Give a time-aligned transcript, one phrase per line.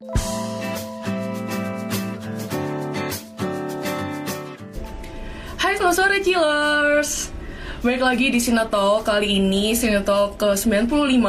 [0.00, 0.08] Hai
[5.76, 7.28] selamat sore Chillers
[7.84, 11.20] Balik lagi di Sinato Kali ini Sinato ke-95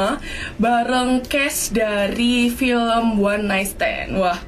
[0.56, 4.16] Bareng cast dari film One Night Stand.
[4.16, 4.40] Wah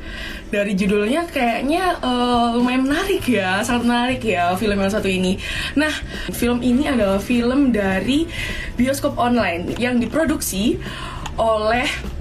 [0.48, 5.36] dari judulnya kayaknya uh, lumayan menarik ya Sangat menarik ya film yang satu ini.
[5.76, 5.92] Nah
[6.32, 8.24] film ini adalah film dari
[8.80, 10.80] bioskop online Yang diproduksi
[11.36, 12.13] oleh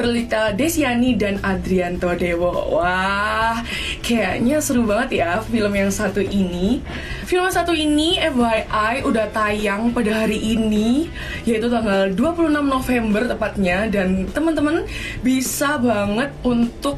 [0.00, 2.72] Perlita Desiani dan Adrianto Dewo.
[2.72, 3.60] Wah,
[4.00, 6.80] kayaknya seru banget ya film yang satu ini.
[7.28, 11.12] Film yang satu ini FYI udah tayang pada hari ini,
[11.44, 14.88] yaitu tanggal 26 November tepatnya dan teman-teman
[15.20, 16.96] bisa banget untuk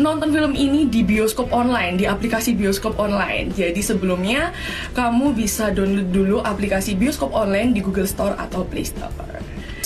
[0.00, 3.52] nonton film ini di bioskop online, di aplikasi bioskop online.
[3.52, 4.56] Jadi sebelumnya
[4.96, 9.12] kamu bisa download dulu aplikasi bioskop online di Google Store atau Play Store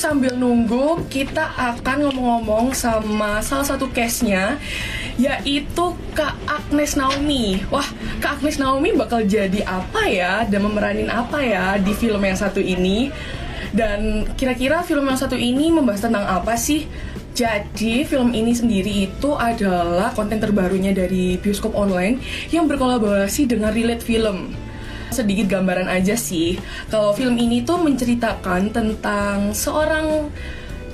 [0.01, 4.57] sambil nunggu kita akan ngomong-ngomong sama salah satu case-nya
[5.21, 7.61] yaitu Kak Agnes Naomi.
[7.69, 7.85] Wah,
[8.17, 12.65] Kak Agnes Naomi bakal jadi apa ya dan memeranin apa ya di film yang satu
[12.65, 13.13] ini?
[13.77, 16.89] Dan kira-kira film yang satu ini membahas tentang apa sih?
[17.37, 24.03] Jadi film ini sendiri itu adalah konten terbarunya dari bioskop online yang berkolaborasi dengan Relate
[24.03, 24.57] Film
[25.11, 26.57] sedikit gambaran aja sih.
[26.89, 30.31] Kalau film ini tuh menceritakan tentang seorang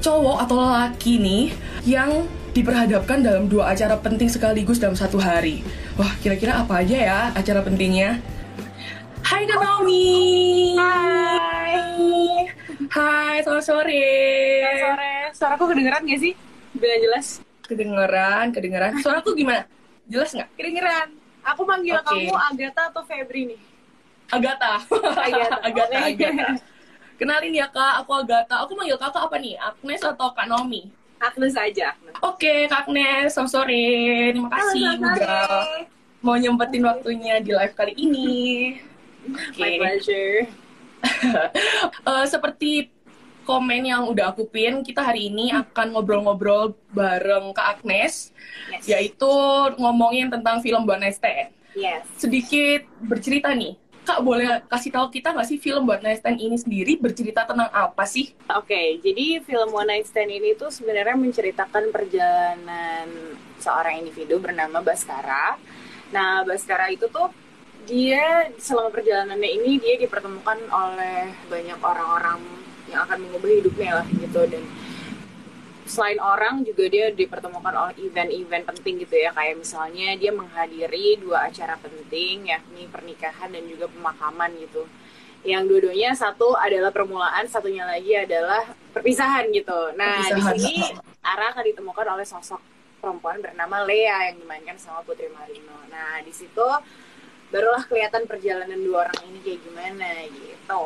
[0.01, 1.45] cowok atau lelaki nih
[1.85, 2.25] yang
[2.57, 5.61] diperhadapkan dalam dua acara penting sekaligus dalam satu hari.
[6.01, 8.17] Wah, kira-kira apa aja ya acara pentingnya?
[9.21, 10.73] Hai Kak Naomi.
[10.81, 11.81] Hai.
[12.89, 14.09] Hai, selamat sore.
[14.63, 15.15] Selamat sore.
[15.37, 16.33] Suaraku kedengeran gak sih?
[16.73, 17.27] Bila jelas.
[17.67, 18.93] Kedengeran, kedengeran.
[19.03, 19.67] Suaraku gimana?
[20.07, 20.49] Jelas nggak?
[20.55, 21.09] Kedengeran.
[21.43, 22.07] Aku manggil Oke.
[22.07, 23.61] kamu Agatha atau Febri nih?
[24.31, 24.83] Agatha.
[25.17, 25.57] Agatha.
[25.69, 25.97] Agatha.
[26.03, 26.49] Agatha.
[27.17, 28.67] Kenalin ya kak, aku Agatha.
[28.67, 29.57] Aku manggil kakak apa nih?
[29.57, 30.93] Agnes atau Kak Naomi?
[31.17, 31.97] Agnes aja.
[32.21, 33.89] Oke, Kak Agnes, selamat sore.
[34.37, 35.49] Terima kasih Halo, udah
[36.21, 38.33] mau nyempetin waktunya di live kali ini.
[39.33, 39.59] Oke.
[39.61, 40.39] My pleasure.
[42.07, 42.91] Eh, seperti
[43.47, 48.35] komen yang udah aku pin, kita hari ini akan ngobrol-ngobrol bareng Kak Agnes,
[48.67, 48.91] Yes.
[48.91, 49.33] yaitu
[49.79, 50.83] ngomongin tentang film
[51.15, 51.55] Stand.
[51.79, 52.03] Yes.
[52.19, 56.55] Sedikit bercerita nih, Kak boleh kasih tahu kita nggak sih film One Night Stand ini
[56.55, 58.31] sendiri bercerita tentang apa sih?
[58.55, 63.11] Oke, jadi film One Night Stand ini tuh sebenarnya menceritakan perjalanan
[63.59, 65.59] seorang individu bernama Baskara.
[66.15, 67.35] Nah, Baskara itu tuh
[67.91, 72.39] dia selama perjalanannya ini dia dipertemukan oleh banyak orang-orang
[72.87, 74.63] yang akan mengubah hidupnya lah gitu dan
[75.87, 79.31] selain orang juga dia dipertemukan oleh event-event penting gitu ya.
[79.33, 84.85] Kayak misalnya dia menghadiri dua acara penting yakni pernikahan dan juga pemakaman gitu.
[85.47, 89.95] Yang dua-duanya satu adalah permulaan satunya lagi adalah perpisahan gitu.
[89.95, 90.55] Nah Perpisahan.
[90.59, 90.77] di sini
[91.23, 92.59] Ara akan ditemukan oleh sosok
[92.99, 95.79] perempuan bernama Lea yang dimainkan sama Putri Marino.
[95.87, 96.67] Nah di situ
[97.55, 100.83] barulah kelihatan perjalanan dua orang ini kayak gimana gitu.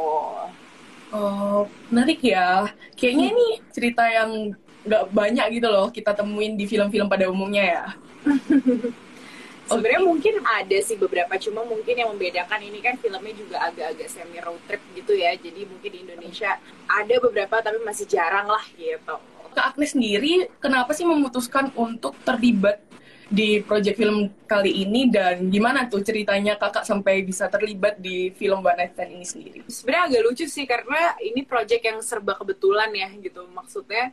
[1.11, 2.71] Oh, menarik ya.
[2.94, 7.85] Kayaknya ini cerita yang nggak banyak gitu loh kita temuin di film-film pada umumnya ya.
[9.71, 14.43] Sebenarnya mungkin ada sih beberapa, cuma mungkin yang membedakan ini kan filmnya juga agak-agak semi
[14.43, 15.31] road trip gitu ya.
[15.39, 16.59] Jadi mungkin di Indonesia
[16.91, 19.15] ada beberapa tapi masih jarang lah gitu.
[19.55, 22.83] Kak Agnes sendiri kenapa sih memutuskan untuk terlibat
[23.31, 28.59] di project film kali ini dan gimana tuh ceritanya kakak sampai bisa terlibat di film
[28.59, 29.59] One Night Stand ini sendiri?
[29.71, 33.47] Sebenarnya agak lucu sih karena ini project yang serba kebetulan ya gitu.
[33.55, 34.11] Maksudnya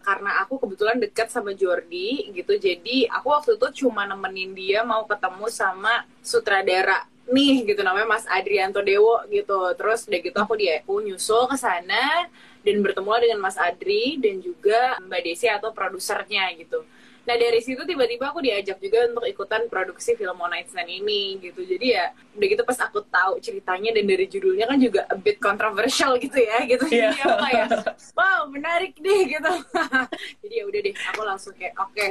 [0.00, 2.56] karena aku kebetulan dekat sama Jordi gitu.
[2.56, 8.24] Jadi aku waktu itu cuma nemenin dia mau ketemu sama sutradara nih gitu namanya Mas
[8.24, 9.76] Adrianto Dewo gitu.
[9.76, 12.24] Terus udah gitu aku dia aku nyusul ke sana
[12.64, 16.88] dan bertemu dengan Mas Adri dan juga Mbak Desi atau produsernya gitu.
[17.26, 21.42] Nah dari situ tiba-tiba aku diajak juga untuk ikutan produksi film One Night Stand ini
[21.42, 21.66] gitu.
[21.66, 25.42] Jadi ya udah gitu pas aku tahu ceritanya dan dari judulnya kan juga a bit
[25.42, 26.86] controversial gitu ya gitu.
[26.86, 27.10] Iya.
[27.10, 27.68] Jadi aku kayak
[28.14, 29.52] wow menarik deh gitu.
[30.46, 32.06] Jadi ya udah deh aku langsung kayak oke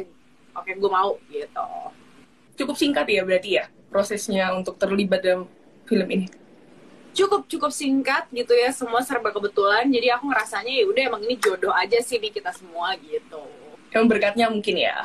[0.60, 1.68] oke gue mau gitu.
[2.60, 5.48] Cukup singkat ya berarti ya prosesnya untuk terlibat dalam
[5.88, 6.28] film ini.
[7.16, 9.88] Cukup cukup singkat gitu ya semua serba kebetulan.
[9.88, 13.40] Jadi aku ngerasanya ya udah emang ini jodoh aja sih nih kita semua gitu.
[13.94, 15.02] Emang berkatnya mungkin ya.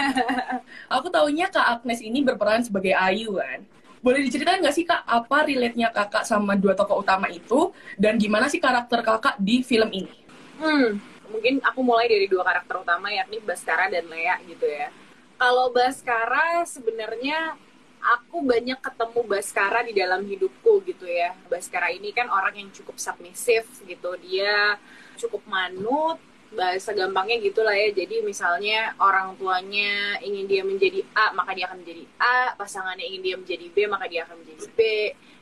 [0.94, 3.62] Aku taunya Kak Agnes ini berperan sebagai Ayu kan.
[4.00, 7.68] Boleh diceritain nggak sih Kak, apa relate-nya kakak sama dua tokoh utama itu?
[8.00, 10.14] Dan gimana sih karakter kakak di film ini?
[10.56, 10.96] Hmm,
[11.28, 14.88] mungkin aku mulai dari dua karakter utama yakni Baskara dan Lea gitu ya.
[15.36, 17.60] Kalau Baskara sebenarnya
[18.00, 21.36] aku banyak ketemu Baskara di dalam hidupku gitu ya.
[21.52, 24.16] Baskara ini kan orang yang cukup submisif gitu.
[24.24, 24.80] Dia
[25.20, 26.16] cukup manut,
[26.50, 27.94] bahasa gampangnya gitulah ya.
[27.94, 32.54] Jadi misalnya orang tuanya ingin dia menjadi A maka dia akan menjadi A.
[32.58, 34.80] Pasangannya ingin dia menjadi B maka dia akan menjadi B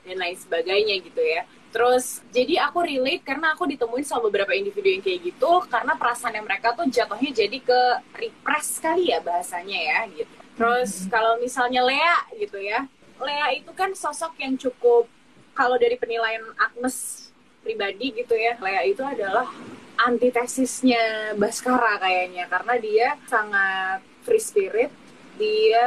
[0.08, 1.42] dan lain sebagainya gitu ya.
[1.68, 6.32] Terus jadi aku relate karena aku ditemuin sama beberapa individu yang kayak gitu karena perasaan
[6.32, 7.80] yang mereka tuh jatuhnya jadi ke
[8.16, 10.32] repress kali ya bahasanya ya gitu.
[10.56, 12.88] Terus kalau misalnya Lea gitu ya
[13.20, 15.06] Lea itu kan sosok yang cukup
[15.52, 17.28] kalau dari penilaian Agnes
[17.60, 19.50] pribadi gitu ya Lea itu adalah
[19.98, 24.90] antitesisnya Baskara kayaknya karena dia sangat free spirit.
[25.38, 25.86] Dia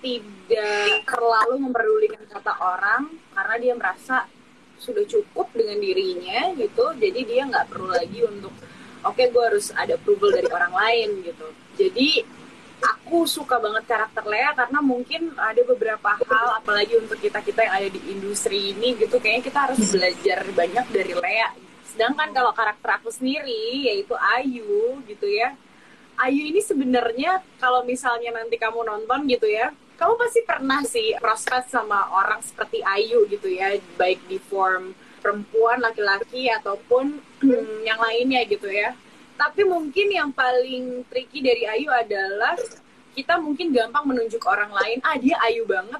[0.00, 4.24] tidak terlalu memperdulikan kata orang karena dia merasa
[4.80, 6.96] sudah cukup dengan dirinya gitu.
[6.96, 8.52] Jadi dia nggak perlu lagi untuk
[9.04, 11.46] oke okay, gue harus ada approval dari orang lain gitu.
[11.76, 12.24] Jadi
[12.80, 17.74] aku suka banget karakter Lea karena mungkin ada beberapa hal apalagi untuk kita kita yang
[17.84, 19.20] ada di industri ini gitu.
[19.20, 21.67] Kayaknya kita harus belajar banyak dari Lea
[21.98, 25.58] Sedangkan kalau karakter aku sendiri yaitu Ayu gitu ya.
[26.14, 31.66] Ayu ini sebenarnya kalau misalnya nanti kamu nonton gitu ya, kamu pasti pernah sih prospek
[31.66, 38.46] sama orang seperti Ayu gitu ya, baik di form perempuan, laki-laki ataupun hmm, yang lainnya
[38.46, 38.94] gitu ya.
[39.34, 42.54] Tapi mungkin yang paling tricky dari Ayu adalah
[43.18, 45.98] kita mungkin gampang menunjuk orang lain, ah dia Ayu banget,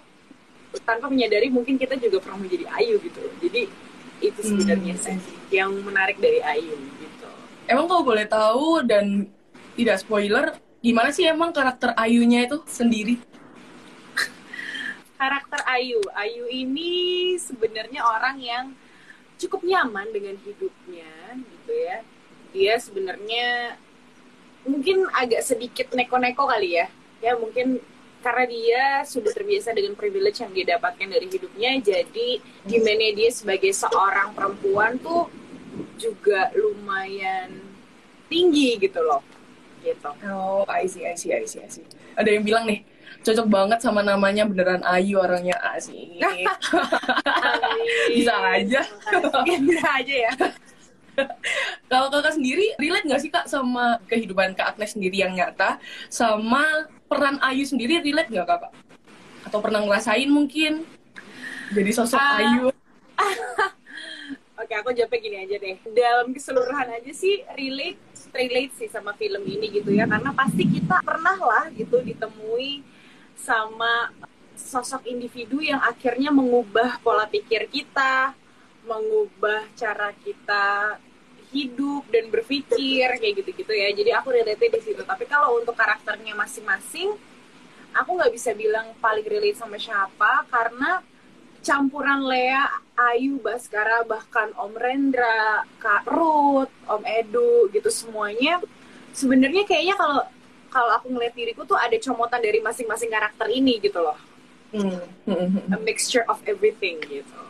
[0.87, 3.19] tanpa menyadari mungkin kita juga pernah menjadi Ayu gitu.
[3.43, 3.88] Jadi
[4.19, 5.05] itu sebenarnya hmm.
[5.05, 5.17] sih
[5.55, 7.29] yang menarik dari Ayu gitu.
[7.69, 9.29] Emang kalau boleh tahu dan
[9.79, 13.21] tidak spoiler, gimana sih emang karakter Ayunya itu sendiri?
[15.19, 18.65] karakter Ayu, Ayu ini sebenarnya orang yang
[19.37, 21.99] cukup nyaman dengan hidupnya gitu ya.
[22.55, 23.77] Dia sebenarnya
[24.63, 26.87] mungkin agak sedikit neko-neko kali ya.
[27.19, 27.83] Ya mungkin
[28.19, 32.29] karena dia sudah terbiasa dengan privilege yang dia dapatkan dari hidupnya jadi
[32.67, 35.31] gimana dia sebagai seorang perempuan tuh
[35.95, 37.55] juga lumayan
[38.27, 39.23] tinggi gitu loh.
[39.79, 40.11] Gitu.
[40.27, 41.87] Oh I see I see I see I see.
[42.19, 42.83] Ada yang bilang nih
[43.23, 46.19] cocok banget sama namanya beneran Ayu orangnya asik
[48.15, 48.81] bisa aja.
[49.47, 50.33] Bisa aja ya
[51.91, 55.79] kalau kakak sendiri relate nggak sih kak sama kehidupan kak Agnes sendiri yang nyata
[56.13, 58.73] sama peran Ayu sendiri relate nggak kakak?
[59.47, 60.85] Atau pernah ngerasain mungkin
[61.73, 62.67] jadi sosok uh, Ayu?
[64.59, 65.77] Oke, aku jawabnya gini aja deh.
[65.95, 68.01] Dalam keseluruhan aja sih relate
[68.35, 72.85] relate sih sama film ini gitu ya karena pasti kita pernah lah gitu ditemui
[73.39, 74.13] sama
[74.59, 78.35] sosok individu yang akhirnya mengubah pola pikir kita,
[78.85, 80.99] mengubah cara kita
[81.53, 86.37] hidup dan berpikir kayak gitu-gitu ya jadi aku relate di situ tapi kalau untuk karakternya
[86.37, 87.17] masing-masing
[87.97, 91.01] aku nggak bisa bilang paling relate sama siapa karena
[91.59, 98.61] campuran Lea, Ayu, Baskara, bahkan Om Rendra, Kak Ruth, Om Edu gitu semuanya
[99.17, 100.21] sebenarnya kayaknya kalau
[100.69, 104.21] kalau aku ngeliat diriku tuh ada comotan dari masing-masing karakter ini gitu loh.
[104.69, 105.01] Hmm.
[105.73, 107.41] A mixture of everything gitu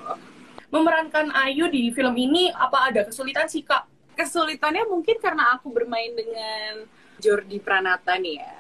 [0.69, 3.89] memerankan Ayu di film ini apa ada kesulitan sih kak?
[4.19, 6.85] Kesulitannya mungkin karena aku bermain dengan
[7.19, 8.53] Jordi Pranata nih ya.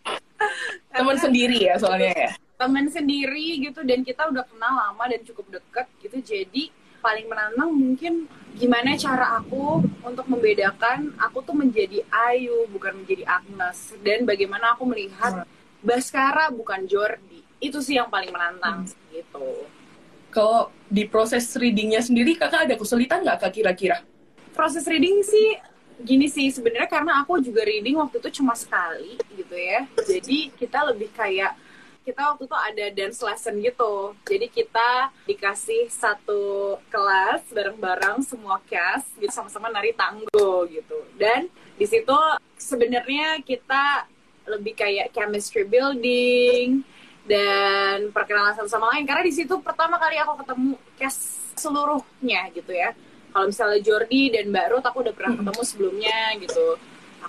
[0.96, 2.30] Teman sendiri ya soalnya ya.
[2.60, 6.64] Teman sendiri gitu dan kita udah kenal lama dan cukup deket gitu jadi
[7.00, 8.28] paling menantang mungkin
[8.60, 14.84] gimana cara aku untuk membedakan aku tuh menjadi Ayu bukan menjadi Agnes dan bagaimana aku
[14.84, 15.48] melihat
[15.80, 19.16] Baskara bukan Jordi itu sih yang paling menantang hmm.
[19.16, 19.64] gitu
[20.30, 24.02] kalau di proses readingnya sendiri kakak ada kesulitan nggak kak kira-kira?
[24.54, 25.58] Proses reading sih
[26.00, 29.84] gini sih sebenarnya karena aku juga reading waktu itu cuma sekali gitu ya.
[30.06, 31.54] Jadi kita lebih kayak
[32.00, 34.16] kita waktu itu ada dance lesson gitu.
[34.24, 41.04] Jadi kita dikasih satu kelas bareng-bareng semua cast gitu sama-sama nari tango gitu.
[41.20, 42.16] Dan di situ
[42.56, 44.08] sebenarnya kita
[44.48, 46.82] lebih kayak chemistry building,
[47.30, 49.06] dan perkenalan satu sama lain.
[49.06, 52.90] Karena di situ pertama kali aku ketemu cast seluruhnya gitu ya.
[53.30, 56.74] Kalau misalnya Jordi dan Mbak Ruth aku udah pernah ketemu sebelumnya gitu.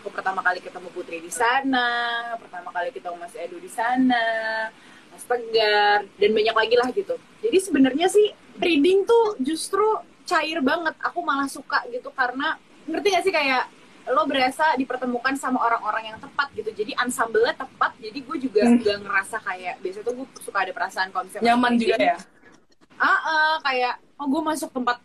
[0.02, 4.26] Aku pertama kali ketemu Putri di sana pertama kali ketemu Mas Edu di sana
[5.14, 7.16] Mas Tegar dan banyak lagi lah gitu.
[7.46, 9.86] Jadi sebenarnya sih reading tuh justru
[10.26, 10.98] cair banget.
[11.06, 12.58] Aku malah suka gitu karena
[12.90, 13.70] ngerti gak sih kayak
[14.10, 16.74] lo berasa dipertemukan sama orang-orang yang tepat gitu.
[16.74, 18.82] Jadi ensemble-nya tepat jadi gue juga hmm.
[18.82, 22.18] gak ngerasa kayak biasanya tuh gue suka ada perasaan konsep nyaman juga ya?
[22.98, 24.98] Ah uh, uh, kayak oh gue masuk tempat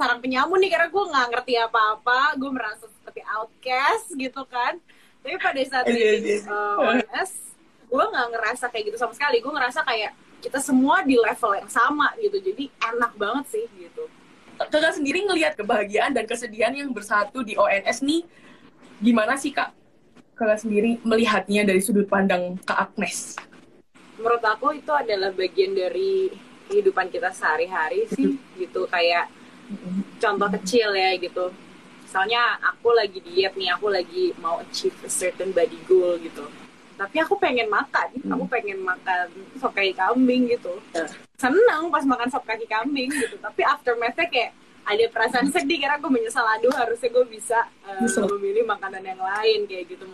[0.00, 4.80] sarang penyamun nih karena gue nggak ngerti apa-apa gue merasa seperti outcast gitu kan.
[5.20, 7.30] Tapi pada saat ini uh, ONS
[7.92, 9.44] gue nggak ngerasa kayak gitu sama sekali.
[9.44, 12.40] Gue ngerasa kayak kita semua di level yang sama gitu.
[12.40, 14.08] Jadi enak banget sih gitu
[14.68, 18.22] kakak sendiri ngelihat kebahagiaan dan kesedihan yang bersatu di ONS nih
[19.00, 19.72] Gimana sih kak?
[20.36, 23.40] Kakak sendiri melihatnya dari sudut pandang kak Agnes?
[24.20, 26.28] Menurut aku itu adalah bagian dari
[26.68, 28.84] kehidupan kita sehari-hari sih gitu.
[28.92, 29.32] Kayak
[30.20, 31.48] contoh kecil ya gitu.
[32.04, 36.44] Misalnya aku lagi diet nih aku lagi mau achieve a certain body goal gitu.
[37.00, 38.36] Tapi aku pengen makan Hmm.
[38.36, 40.76] aku pengen makan sop kaki kambing gitu
[41.40, 43.40] seneng pas makan sop kaki kambing gitu.
[43.40, 44.52] Tapi aftermathnya kayak
[44.84, 49.64] ada perasaan sedih karena gue menyesal aduh harusnya gue bisa uh, memilih makanan yang lain
[49.64, 50.04] kayak gitu.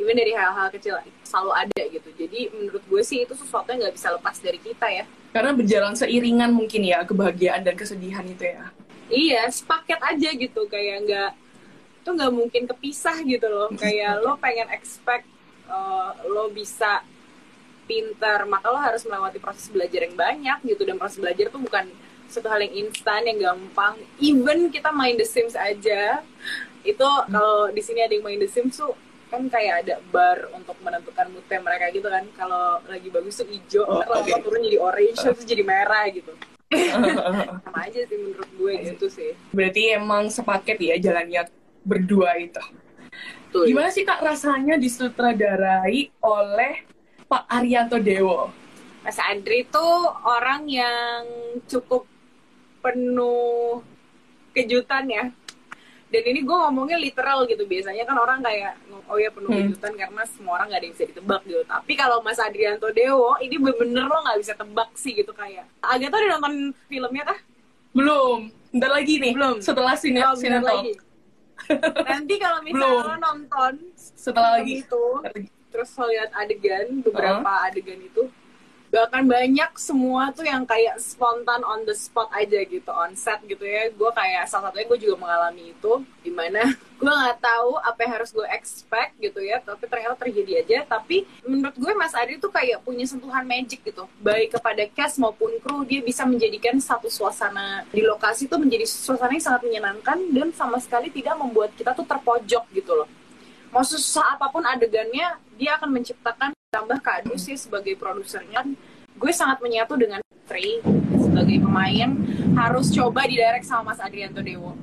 [0.00, 2.08] Even dari hal-hal kecil selalu ada gitu.
[2.16, 5.04] Jadi menurut gue sih itu sesuatu yang nggak bisa lepas dari kita ya.
[5.34, 8.64] Karena berjalan seiringan mungkin ya kebahagiaan dan kesedihan itu ya.
[9.12, 10.66] Iya, sepaket aja gitu.
[10.66, 11.30] Kayak nggak
[12.04, 13.68] itu nggak mungkin kepisah gitu loh.
[13.82, 15.26] Kayak lo pengen expect
[15.68, 17.02] uh, lo bisa
[17.84, 21.86] pintar, maka lo harus melewati proses belajar yang banyak gitu dan proses belajar tuh bukan
[22.26, 23.94] satu hal yang instan yang gampang.
[24.18, 26.24] Even kita main The Sims aja
[26.82, 28.92] itu kalau di sini ada yang main The Sims tuh
[29.28, 32.24] kan kayak ada bar untuk menentukan moodnya mereka gitu kan.
[32.34, 34.42] Kalau lagi bagus tuh hijau, Oh, kalau oke.
[34.42, 36.32] turun jadi orange, terus jadi merah gitu.
[37.64, 39.30] Sama aja sih menurut gue gitu sih.
[39.50, 41.46] Berarti emang sepaket ya jalannya
[41.82, 42.62] berdua itu.
[43.50, 43.62] Tuh.
[43.66, 46.74] Gimana sih kak rasanya disutradarai oleh
[47.26, 48.50] Pak Arianto Dewo?
[49.00, 51.24] Mas Andri tuh orang yang
[51.64, 52.08] cukup
[52.80, 53.80] penuh
[54.50, 55.24] kejutan ya.
[56.04, 57.64] Dan ini gue ngomongnya literal gitu.
[57.64, 58.78] Biasanya kan orang kayak,
[59.10, 59.66] oh ya penuh Hmm.
[59.66, 61.62] kejutan karena semua orang gak ada yang bisa ditebak gitu.
[61.66, 65.66] Tapi kalau Mas Adrianto Dewo, ini bener-bener lo gak bisa tebak sih gitu kayak.
[65.82, 66.54] Agatha udah nonton
[66.86, 67.38] filmnya kah?
[67.90, 68.46] Belum.
[68.70, 69.32] Bentar lagi nih.
[69.34, 69.56] Belum.
[69.58, 70.92] Setelah sini Oh, sini lagi.
[72.04, 73.04] Nanti kalau misalnya Belum.
[73.04, 74.82] lo nonton Setelah lagi.
[74.82, 75.04] itu,
[75.74, 78.30] terus lihat adegan, beberapa adegan itu,
[78.94, 83.66] bahkan banyak semua tuh yang kayak spontan on the spot aja gitu, on set gitu
[83.66, 83.90] ya.
[83.90, 86.62] Gue kayak salah satunya gue juga mengalami itu, di mana
[87.02, 90.78] gue nggak tahu apa yang harus gue expect gitu ya, tapi ternyata terjadi aja.
[90.86, 95.58] Tapi menurut gue Mas Adi tuh kayak punya sentuhan magic gitu, baik kepada cast maupun
[95.58, 100.54] kru, dia bisa menjadikan satu suasana di lokasi tuh menjadi suasana yang sangat menyenangkan dan
[100.54, 103.10] sama sekali tidak membuat kita tuh terpojok gitu loh
[103.74, 108.62] mau susah apa pun adegannya dia akan menciptakan tambah kado sih sebagai produsernya
[109.18, 110.78] gue sangat menyatu dengan Tri
[111.18, 112.10] sebagai pemain
[112.54, 114.76] harus coba di direct sama Mas Adrianto Dewo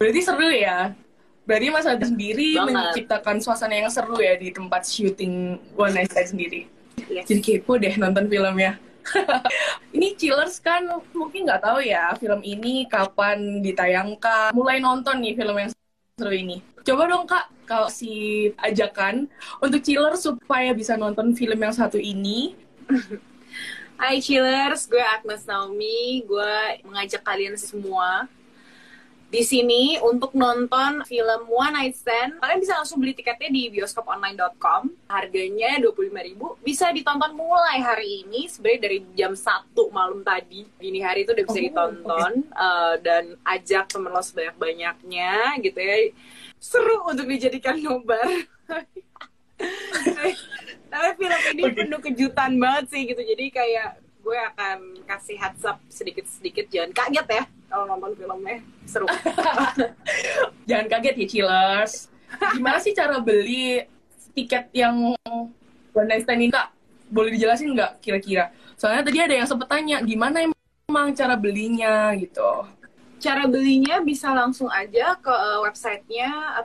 [0.00, 0.96] Berarti seru ya.
[1.44, 2.72] Berarti Mas Adi sendiri Banget.
[2.72, 6.64] menciptakan suasana yang seru ya di tempat syuting One Night Stand sendiri.
[7.12, 7.28] yes.
[7.28, 8.80] Jadi kepo deh nonton filmnya.
[9.96, 14.56] ini Chillers kan mungkin nggak tahu ya film ini kapan ditayangkan.
[14.56, 15.68] Mulai nonton nih film yang
[16.16, 16.64] seru ini.
[16.80, 17.52] Coba dong kak,
[17.92, 19.30] si ajakan
[19.62, 22.58] untuk Chillers supaya bisa nonton film yang satu ini.
[24.00, 26.54] Hai Chillers, gue Agnes Naomi gue
[26.88, 28.26] mengajak kalian semua
[29.30, 32.42] di sini untuk nonton film One Night Stand.
[32.42, 34.90] Kalian bisa langsung beli tiketnya di bioskoponline.com.
[35.06, 36.58] Harganya 25.000.
[36.66, 38.50] Bisa ditonton mulai hari ini.
[38.50, 40.66] Sebenarnya dari jam 1 malam tadi.
[40.82, 42.32] Dini hari itu udah bisa Oh, ditonton.
[42.42, 45.96] Eh, dan ajak temen lo sebanyak-banyaknya gitu ya.
[46.58, 48.26] Seru untuk dijadikan nobar.
[50.90, 53.22] Tapi film ini penuh kejutan banget sih gitu.
[53.22, 56.68] Jadi kayak gue akan kasih heads up sedikit-sedikit.
[56.68, 58.60] Jangan kaget ya kalau nonton filmnya.
[58.84, 59.06] Seru.
[60.68, 62.12] Jangan kaget ya Chillers.
[62.54, 63.84] Gimana sih cara beli
[64.36, 65.16] tiket yang
[65.92, 66.70] One Night Stand ini kak?
[67.10, 68.54] Boleh dijelasin nggak kira-kira?
[68.78, 70.46] Soalnya tadi ada yang sempet tanya gimana
[70.88, 72.64] emang cara belinya gitu.
[73.20, 76.64] Cara belinya bisa langsung aja ke uh, websitenya uh,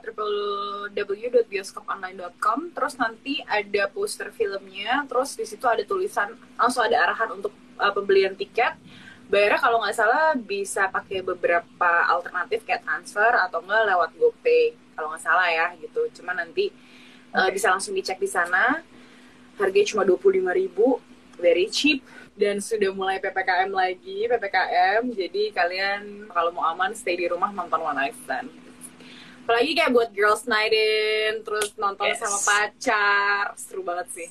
[0.87, 2.71] www.bioskoponline.com.
[2.71, 5.03] Terus nanti ada poster filmnya.
[5.03, 8.71] Terus di situ ada tulisan langsung ada arahan untuk uh, pembelian tiket.
[9.27, 15.11] Bayarnya kalau nggak salah bisa pakai beberapa alternatif kayak transfer atau enggak lewat GoPay kalau
[15.11, 16.07] nggak salah ya gitu.
[16.15, 16.71] Cuma nanti
[17.35, 18.79] uh, bisa langsung dicek di sana.
[19.59, 22.01] Harganya cuma 25.000 very cheap
[22.33, 25.07] dan sudah mulai PPKM lagi, PPKM.
[25.09, 28.51] Jadi kalian kalau mau aman stay di rumah nonton One Night Stand.
[29.45, 32.17] Apalagi kayak buat girls night in, terus nonton Yes.
[32.17, 34.27] sama pacar, seru banget sih.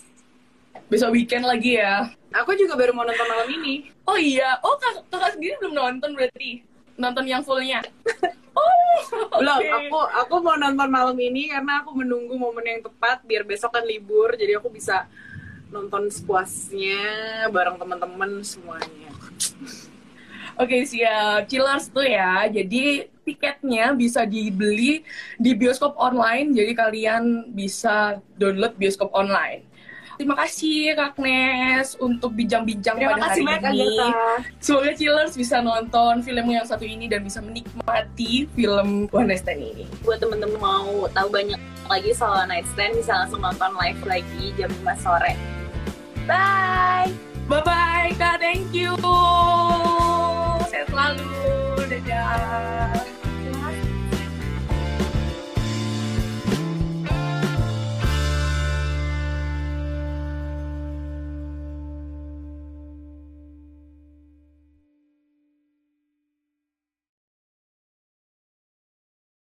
[0.90, 2.10] Besok weekend lagi ya.
[2.34, 3.94] Aku juga baru mau nonton malam ini.
[4.04, 6.66] Oh iya, oh kak, kakak sendiri belum nonton berarti?
[6.98, 7.80] Nonton yang fullnya?
[8.54, 9.66] Oh, Belum, oke.
[9.66, 13.82] aku aku mau nonton malam ini karena aku menunggu momen yang tepat biar besok kan
[13.82, 15.10] libur, jadi aku bisa
[15.74, 17.02] nonton sepuasnya
[17.50, 19.10] bareng teman-teman semuanya.
[20.54, 22.46] Oke siap, Chillers tuh ya.
[22.46, 25.02] Jadi tiketnya bisa dibeli
[25.34, 26.54] di bioskop online.
[26.54, 29.66] Jadi kalian bisa download bioskop online.
[30.14, 34.08] Terima kasih Kak Nes untuk bincang-bincang pada kasih hari ini.
[34.62, 39.74] Semoga Chillers bisa nonton film yang satu ini dan bisa menikmati film One Night Stand
[39.74, 39.90] ini.
[40.06, 41.58] Buat temen-temen mau tahu banyak
[41.90, 45.34] lagi Solo Night Stand bisa langsung nonton live lagi jam 5 sore.
[46.26, 47.12] Bye.
[47.48, 48.40] Bye-bye, Kak.
[48.40, 48.96] Thank you.
[50.64, 51.28] Saya selalu.
[51.84, 52.83] Dadah.